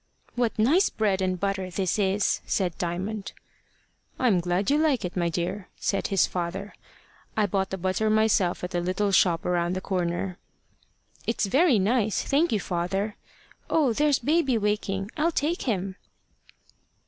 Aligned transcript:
"What 0.33 0.57
nice 0.57 0.89
bread 0.89 1.21
and 1.21 1.39
butter 1.39 1.69
this 1.69 1.99
is!" 1.99 2.41
said 2.47 2.75
Diamond. 2.79 3.33
"I'm 4.17 4.39
glad 4.39 4.71
you 4.71 4.79
like 4.79 5.05
it, 5.05 5.15
my 5.15 5.29
dear" 5.29 5.67
said 5.77 6.07
his 6.07 6.25
father. 6.25 6.73
"I 7.37 7.45
bought 7.45 7.69
the 7.69 7.77
butter 7.77 8.09
myself 8.09 8.63
at 8.63 8.71
the 8.71 8.81
little 8.81 9.11
shop 9.11 9.45
round 9.45 9.75
the 9.75 9.79
corner." 9.79 10.39
"It's 11.27 11.45
very 11.45 11.77
nice, 11.77 12.23
thank 12.23 12.51
you, 12.51 12.59
father. 12.59 13.15
Oh, 13.69 13.93
there's 13.93 14.17
baby 14.17 14.57
waking! 14.57 15.11
I'll 15.17 15.31
take 15.31 15.61
him." 15.69 15.97